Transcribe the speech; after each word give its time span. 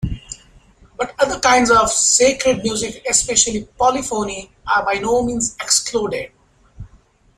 But 0.97 1.13
other 1.19 1.39
kinds 1.39 1.69
of 1.69 1.87
sacred 1.91 2.63
music, 2.63 3.05
especially 3.07 3.65
polyphony, 3.77 4.51
are 4.65 4.83
by 4.83 4.93
no 4.95 5.21
means 5.21 5.53
excluded... 5.61 6.31